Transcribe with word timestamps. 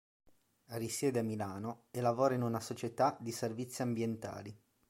Risiede 0.79 1.19
a 1.19 1.21
Milano 1.21 1.83
e 1.91 2.01
lavora 2.01 2.33
in 2.33 2.41
una 2.41 2.59
società 2.59 3.15
di 3.19 3.31
servizi 3.31 3.83
ambientali. 3.83 4.59